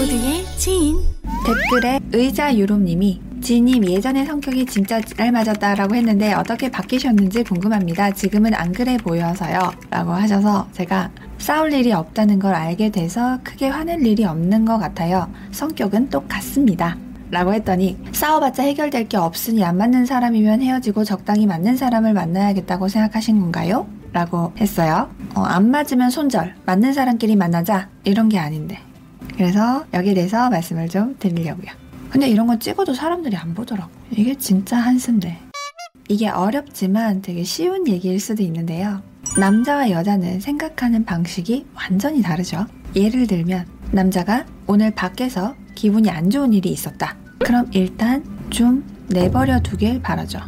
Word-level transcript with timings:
모두의 0.00 0.46
지인 0.56 0.98
댓글에 1.44 2.00
의자 2.14 2.56
유롬님이 2.56 3.20
지님 3.42 3.84
예전에 3.84 4.24
성격이 4.24 4.64
진짜 4.64 4.98
잘 4.98 5.30
맞았다라고 5.30 5.94
했는데 5.94 6.32
어떻게 6.32 6.70
바뀌셨는지 6.70 7.42
궁금합니다. 7.42 8.10
지금은 8.12 8.54
안 8.54 8.72
그래 8.72 8.96
보여서요. 8.96 9.58
라고 9.90 10.12
하셔서 10.12 10.66
제가 10.72 11.10
싸울 11.36 11.74
일이 11.74 11.92
없다는 11.92 12.38
걸 12.38 12.54
알게 12.54 12.90
돼서 12.90 13.38
크게 13.44 13.68
화낼 13.68 14.06
일이 14.06 14.24
없는 14.24 14.64
것 14.64 14.78
같아요. 14.78 15.30
성격은 15.50 16.08
똑같습니다. 16.08 16.96
라고 17.30 17.52
했더니 17.52 17.98
싸워봤자 18.12 18.62
해결될 18.62 19.06
게 19.06 19.18
없으니 19.18 19.62
안 19.62 19.76
맞는 19.76 20.06
사람이면 20.06 20.62
헤어지고 20.62 21.04
적당히 21.04 21.46
맞는 21.46 21.76
사람을 21.76 22.14
만나야겠다고 22.14 22.88
생각하신 22.88 23.38
건가요? 23.38 23.86
라고 24.14 24.54
했어요. 24.58 25.10
어, 25.34 25.42
안 25.42 25.70
맞으면 25.70 26.08
손절, 26.08 26.54
맞는 26.64 26.94
사람끼리 26.94 27.36
만나자 27.36 27.90
이런 28.04 28.30
게 28.30 28.38
아닌데. 28.38 28.78
그래서 29.40 29.86
여기에 29.94 30.12
대해서 30.12 30.50
말씀을 30.50 30.90
좀 30.90 31.16
드리려고요. 31.18 31.70
근데 32.10 32.28
이런 32.28 32.46
거 32.46 32.58
찍어도 32.58 32.92
사람들이 32.92 33.36
안 33.36 33.54
보더라고. 33.54 33.90
이게 34.10 34.34
진짜 34.34 34.76
한순데. 34.76 35.38
이게 36.10 36.28
어렵지만 36.28 37.22
되게 37.22 37.42
쉬운 37.42 37.88
얘기일 37.88 38.20
수도 38.20 38.42
있는데요. 38.42 39.00
남자와 39.38 39.92
여자는 39.92 40.40
생각하는 40.40 41.06
방식이 41.06 41.64
완전히 41.74 42.20
다르죠. 42.20 42.66
예를 42.94 43.26
들면 43.26 43.64
남자가 43.92 44.44
오늘 44.66 44.90
밖에서 44.90 45.54
기분이 45.74 46.10
안 46.10 46.28
좋은 46.28 46.52
일이 46.52 46.68
있었다. 46.68 47.16
그럼 47.38 47.66
일단 47.72 48.22
좀 48.50 48.84
내버려 49.08 49.60
두길 49.60 50.02
바라죠. 50.02 50.38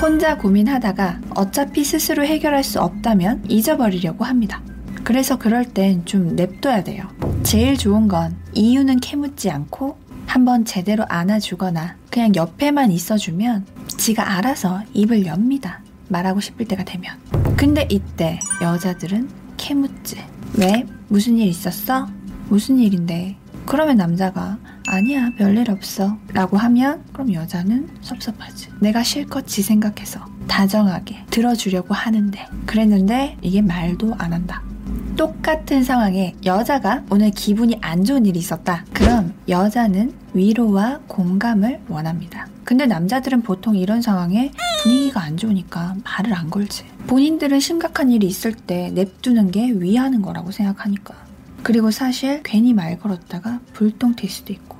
혼자 0.00 0.38
고민하다가 0.38 1.20
어차피 1.34 1.84
스스로 1.84 2.24
해결할 2.24 2.64
수 2.64 2.80
없다면 2.80 3.44
잊어버리려고 3.50 4.24
합니다. 4.24 4.62
그래서 5.04 5.36
그럴 5.38 5.64
땐 5.64 6.04
좀 6.04 6.36
냅둬야 6.36 6.84
돼요. 6.84 7.04
제일 7.42 7.76
좋은 7.76 8.08
건 8.08 8.36
이유는 8.54 9.00
캐묻지 9.00 9.50
않고 9.50 9.98
한번 10.26 10.64
제대로 10.64 11.04
안아주거나 11.08 11.96
그냥 12.10 12.34
옆에만 12.34 12.92
있어주면 12.92 13.66
지가 13.88 14.36
알아서 14.36 14.82
입을 14.94 15.26
엽니다. 15.26 15.80
말하고 16.08 16.40
싶을 16.40 16.66
때가 16.66 16.84
되면. 16.84 17.16
근데 17.56 17.86
이때 17.90 18.38
여자들은 18.60 19.28
캐묻지. 19.56 20.16
왜? 20.56 20.86
무슨 21.08 21.36
일 21.38 21.48
있었어? 21.48 22.08
무슨 22.48 22.78
일인데? 22.78 23.36
그러면 23.66 23.96
남자가 23.96 24.58
아니야 24.88 25.30
별일 25.36 25.70
없어 25.70 26.16
라고 26.32 26.56
하면 26.56 27.04
그럼 27.12 27.32
여자는 27.32 27.88
섭섭하지 28.00 28.68
내가 28.80 29.04
실컷 29.04 29.46
지 29.46 29.62
생각해서 29.62 30.24
다정하게 30.48 31.24
들어주려고 31.30 31.94
하는데 31.94 32.46
그랬는데 32.66 33.36
이게 33.42 33.62
말도 33.62 34.14
안 34.18 34.32
한다 34.32 34.62
똑같은 35.20 35.84
상황에 35.84 36.34
여자가 36.46 37.04
오늘 37.10 37.30
기분이 37.30 37.76
안 37.82 38.06
좋은 38.06 38.24
일이 38.24 38.38
있었다. 38.38 38.86
그럼 38.94 39.34
여자는 39.50 40.14
위로와 40.32 41.00
공감을 41.08 41.80
원합니다. 41.90 42.48
근데 42.64 42.86
남자들은 42.86 43.42
보통 43.42 43.76
이런 43.76 44.00
상황에 44.00 44.50
분위기가 44.82 45.20
안 45.20 45.36
좋으니까 45.36 45.96
말을 46.04 46.32
안 46.32 46.48
걸지. 46.48 46.86
본인들은 47.06 47.60
심각한 47.60 48.10
일이 48.10 48.26
있을 48.26 48.54
때 48.54 48.92
냅두는 48.94 49.50
게 49.50 49.70
위하는 49.70 50.22
거라고 50.22 50.52
생각하니까. 50.52 51.14
그리고 51.62 51.90
사실 51.90 52.42
괜히 52.42 52.72
말 52.72 52.98
걸었다가 52.98 53.60
불똥 53.74 54.14
튈 54.14 54.26
수도 54.26 54.54
있고. 54.54 54.78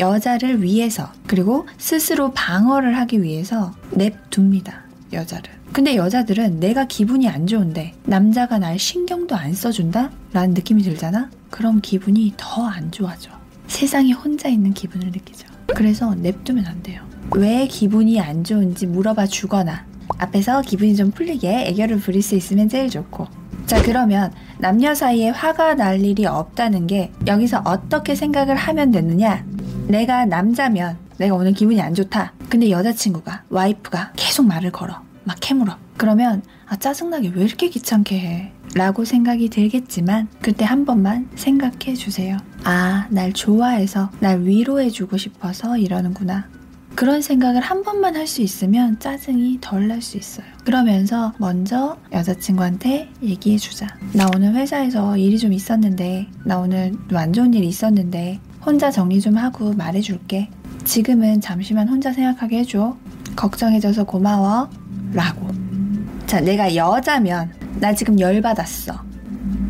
여자를 0.00 0.62
위해서 0.62 1.12
그리고 1.26 1.66
스스로 1.76 2.32
방어를 2.32 2.96
하기 2.96 3.22
위해서 3.22 3.74
냅둡니다. 3.90 4.83
여자를. 5.14 5.50
근데 5.72 5.96
여자들은 5.96 6.60
내가 6.60 6.86
기분이 6.86 7.28
안 7.28 7.46
좋은데 7.46 7.94
남자가 8.04 8.58
날 8.58 8.78
신경도 8.78 9.34
안 9.34 9.52
써준다? 9.54 10.10
라는 10.32 10.54
느낌이 10.54 10.82
들잖아? 10.82 11.30
그럼 11.50 11.80
기분이 11.80 12.34
더 12.36 12.66
안 12.66 12.90
좋아져. 12.90 13.30
세상에 13.66 14.12
혼자 14.12 14.48
있는 14.48 14.72
기분을 14.74 15.08
느끼죠. 15.08 15.46
그래서 15.74 16.14
냅두면 16.14 16.66
안 16.66 16.82
돼요. 16.82 17.02
왜 17.32 17.66
기분이 17.66 18.20
안 18.20 18.44
좋은지 18.44 18.86
물어봐 18.86 19.26
주거나 19.26 19.86
앞에서 20.18 20.60
기분이 20.62 20.94
좀 20.94 21.10
풀리게 21.10 21.66
애교를 21.68 21.98
부릴 21.98 22.22
수 22.22 22.34
있으면 22.34 22.68
제일 22.68 22.90
좋고 22.90 23.26
자 23.66 23.82
그러면 23.82 24.30
남녀 24.58 24.94
사이에 24.94 25.30
화가 25.30 25.74
날 25.74 26.04
일이 26.04 26.26
없다는 26.26 26.86
게 26.86 27.10
여기서 27.26 27.62
어떻게 27.64 28.14
생각을 28.14 28.54
하면 28.56 28.90
되느냐 28.90 29.44
내가 29.88 30.26
남자면 30.26 30.98
내가 31.16 31.34
오늘 31.34 31.52
기분이 31.52 31.80
안 31.80 31.94
좋다 31.94 32.34
근데 32.50 32.70
여자친구가 32.70 33.44
와이프가 33.48 34.12
계속 34.16 34.46
말을 34.46 34.70
걸어 34.70 35.00
막 35.24 35.36
캐물어. 35.40 35.76
그러면 35.96 36.42
아 36.66 36.76
짜증나게 36.76 37.32
왜 37.34 37.44
이렇게 37.44 37.68
귀찮게 37.68 38.18
해? 38.18 38.52
라고 38.74 39.04
생각이 39.04 39.50
들겠지만 39.50 40.28
그때 40.40 40.64
한 40.64 40.84
번만 40.84 41.28
생각해 41.36 41.94
주세요. 41.94 42.36
아, 42.64 43.06
날 43.10 43.32
좋아해서 43.32 44.10
날 44.20 44.42
위로해 44.42 44.90
주고 44.90 45.16
싶어서 45.16 45.76
이러는구나. 45.78 46.48
그런 46.96 47.22
생각을 47.22 47.60
한 47.60 47.82
번만 47.82 48.14
할 48.16 48.26
수 48.26 48.40
있으면 48.42 48.98
짜증이 49.00 49.58
덜 49.60 49.88
날 49.88 50.00
수 50.00 50.16
있어요. 50.16 50.46
그러면서 50.64 51.32
먼저 51.38 51.96
여자친구한테 52.12 53.10
얘기해 53.22 53.58
주자. 53.58 53.86
나 54.12 54.28
오늘 54.34 54.54
회사에서 54.54 55.16
일이 55.16 55.38
좀 55.38 55.52
있었는데, 55.52 56.28
나 56.44 56.58
오늘 56.58 56.92
좀안 57.08 57.32
좋은 57.32 57.52
일이 57.52 57.66
있었는데, 57.66 58.38
혼자 58.64 58.90
정리 58.92 59.20
좀 59.20 59.36
하고 59.36 59.72
말해 59.72 60.00
줄게. 60.00 60.48
지금은 60.84 61.40
잠시만 61.40 61.88
혼자 61.88 62.12
생각하게 62.12 62.58
해줘. 62.60 62.96
걱정해줘서 63.36 64.04
고마워. 64.04 64.68
라고. 65.14 65.48
자, 66.26 66.40
내가 66.40 66.74
여자면 66.74 67.50
나 67.80 67.94
지금 67.94 68.18
열받았어. 68.18 68.92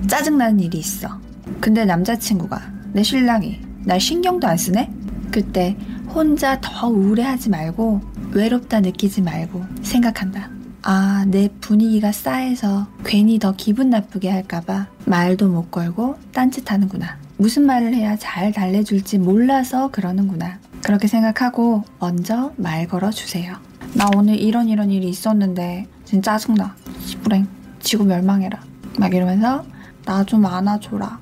짜증나는 0.08 0.60
일이 0.60 0.78
있어. 0.78 1.20
근데 1.60 1.84
남자친구가 1.84 2.60
내 2.92 3.02
신랑이 3.02 3.60
날 3.84 4.00
신경도 4.00 4.46
안 4.46 4.56
쓰네? 4.56 4.90
그때 5.30 5.76
혼자 6.08 6.60
더 6.60 6.88
우울해하지 6.88 7.50
말고 7.50 8.00
외롭다 8.32 8.80
느끼지 8.80 9.22
말고 9.22 9.64
생각한다. 9.82 10.48
아, 10.82 11.24
내 11.28 11.48
분위기가 11.60 12.12
싸해서 12.12 12.86
괜히 13.04 13.38
더 13.38 13.54
기분 13.56 13.90
나쁘게 13.90 14.30
할까봐 14.30 14.86
말도 15.06 15.48
못 15.48 15.70
걸고 15.70 16.16
딴짓하는구나. 16.32 17.18
무슨 17.36 17.64
말을 17.66 17.94
해야 17.94 18.16
잘 18.16 18.52
달래줄지 18.52 19.18
몰라서 19.18 19.90
그러는구나. 19.90 20.58
그렇게 20.82 21.08
생각하고 21.08 21.82
먼저 21.98 22.52
말 22.56 22.86
걸어주세요. 22.86 23.56
나 23.94 24.08
오늘 24.16 24.38
이런 24.38 24.68
이런 24.68 24.90
일이 24.90 25.08
있었는데 25.08 25.86
진짜 26.04 26.32
짜증나. 26.36 26.74
불행. 27.22 27.46
지구 27.80 28.04
멸망해라. 28.04 28.60
막 28.98 29.14
이러면서 29.14 29.64
나 30.04 30.24
좀 30.24 30.44
안아줘라. 30.46 31.18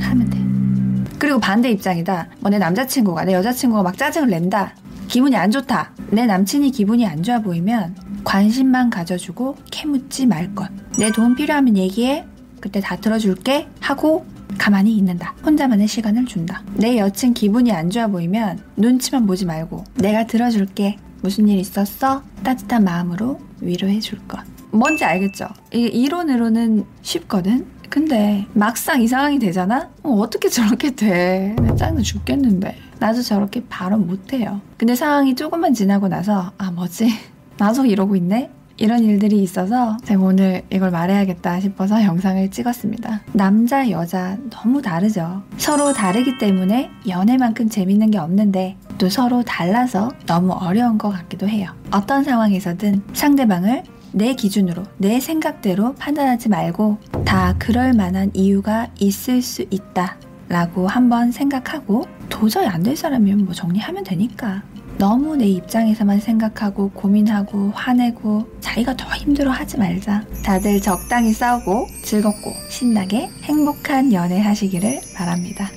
하면 0.00 0.30
돼. 0.30 0.38
그리고 1.18 1.38
반대 1.40 1.70
입장이다. 1.70 2.28
뭐 2.40 2.50
내 2.50 2.58
남자친구가 2.58 3.24
내 3.24 3.34
여자친구가 3.34 3.82
막 3.82 3.96
짜증을 3.98 4.28
낸다. 4.28 4.74
기분이 5.08 5.36
안 5.36 5.50
좋다. 5.50 5.92
내 6.10 6.26
남친이 6.26 6.70
기분이 6.70 7.06
안 7.06 7.22
좋아 7.22 7.40
보이면 7.40 7.96
관심만 8.24 8.90
가져주고 8.90 9.56
캐묻지 9.70 10.26
말 10.26 10.54
것. 10.54 10.68
내 10.98 11.10
도움 11.10 11.34
필요하면 11.34 11.76
얘기해. 11.76 12.24
그때 12.60 12.80
다 12.80 12.96
들어줄게. 12.96 13.68
하고 13.80 14.26
가만히 14.58 14.96
있는다. 14.96 15.34
혼자만의 15.46 15.86
시간을 15.86 16.26
준다. 16.26 16.62
내 16.74 16.98
여친 16.98 17.34
기분이 17.34 17.70
안 17.72 17.90
좋아 17.90 18.06
보이면 18.08 18.60
눈치만 18.76 19.26
보지 19.26 19.46
말고 19.46 19.84
내가 19.94 20.26
들어줄게. 20.26 20.96
무슨 21.22 21.48
일 21.48 21.58
있었어? 21.58 22.22
따뜻한 22.42 22.84
마음으로 22.84 23.40
위로해 23.60 24.00
줄 24.00 24.18
것. 24.26 24.40
뭔지 24.70 25.04
알겠죠? 25.04 25.48
이게 25.72 25.88
이론으로는 25.88 26.84
쉽거든? 27.02 27.66
근데 27.88 28.46
막상 28.52 29.00
이 29.00 29.08
상황이 29.08 29.38
되잖아? 29.38 29.90
어, 30.02 30.28
떻게 30.30 30.48
저렇게 30.48 30.94
돼? 30.94 31.56
나 31.58 31.74
짜증나 31.74 32.02
죽겠는데. 32.02 32.76
나도 32.98 33.22
저렇게 33.22 33.64
바로 33.68 33.96
못해요. 33.96 34.60
근데 34.76 34.94
상황이 34.94 35.34
조금만 35.34 35.72
지나고 35.72 36.08
나서, 36.08 36.52
아, 36.58 36.70
뭐지? 36.70 37.08
나도 37.56 37.86
이러고 37.86 38.16
있네? 38.16 38.50
이런 38.76 39.02
일들이 39.02 39.42
있어서 39.42 39.96
제가 40.04 40.22
오늘 40.22 40.62
이걸 40.70 40.90
말해야겠다 40.92 41.58
싶어서 41.60 42.02
영상을 42.04 42.48
찍었습니다. 42.50 43.22
남자, 43.32 43.90
여자 43.90 44.36
너무 44.50 44.80
다르죠. 44.82 45.42
서로 45.56 45.92
다르기 45.92 46.38
때문에 46.38 46.88
연애만큼 47.08 47.68
재밌는 47.68 48.12
게 48.12 48.18
없는데 48.18 48.76
또 48.98 49.08
서로 49.08 49.42
달라서 49.42 50.10
너무 50.26 50.52
어려운 50.52 50.98
것 50.98 51.10
같기도 51.10 51.48
해요. 51.48 51.70
어떤 51.92 52.24
상황에서든 52.24 53.02
상대방을 53.12 53.84
내 54.12 54.34
기준으로, 54.34 54.82
내 54.96 55.20
생각대로 55.20 55.94
판단하지 55.94 56.48
말고 56.48 56.98
다 57.24 57.54
그럴 57.58 57.92
만한 57.92 58.30
이유가 58.34 58.88
있을 58.98 59.42
수 59.42 59.64
있다. 59.70 60.16
라고 60.48 60.88
한번 60.88 61.30
생각하고 61.30 62.04
도저히 62.30 62.66
안 62.66 62.82
될 62.82 62.96
사람이면 62.96 63.44
뭐 63.44 63.52
정리하면 63.54 64.02
되니까 64.04 64.62
너무 64.96 65.36
내 65.36 65.46
입장에서만 65.46 66.20
생각하고 66.20 66.90
고민하고 66.90 67.70
화내고 67.74 68.48
자기가 68.60 68.96
더 68.96 69.14
힘들어 69.14 69.50
하지 69.50 69.76
말자. 69.78 70.24
다들 70.42 70.80
적당히 70.80 71.32
싸우고 71.32 71.86
즐겁고 72.02 72.52
신나게 72.70 73.28
행복한 73.44 74.12
연애 74.12 74.40
하시기를 74.40 75.00
바랍니다. 75.14 75.68